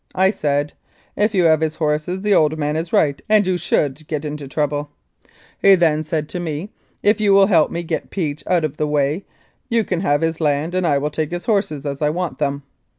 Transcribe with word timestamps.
I 0.15 0.31
said,' 0.31 0.73
If 1.25 1.35
you 1.35 1.43
have 1.43 1.61
his 1.61 1.75
horses 1.75 2.23
the 2.23 2.33
old 2.33 2.57
man 2.57 2.75
is 2.75 2.91
right 2.91 3.21
and 3.29 3.45
you 3.45 3.55
should 3.55 4.07
get 4.07 4.25
into 4.25 4.47
trouble.' 4.47 4.89
He 5.61 5.75
then 5.75 6.01
said 6.01 6.27
to 6.29 6.39
me,' 6.39 6.71
If 7.03 7.21
you 7.21 7.33
will 7.33 7.45
help 7.45 7.69
me 7.69 7.81
to 7.81 7.87
get 7.87 8.09
Peach 8.09 8.43
out 8.47 8.65
of 8.65 8.77
the 8.77 8.87
way, 8.87 9.25
you 9.69 9.83
can 9.83 9.99
have 9.99 10.21
his 10.21 10.41
land 10.41 10.73
and 10.73 10.87
I 10.87 10.97
will 10.97 11.11
take 11.11 11.29
his 11.29 11.45
horses 11.45 11.85
as 11.85 12.01
I 12.01 12.09
want 12.09 12.39
them.' 12.39 12.63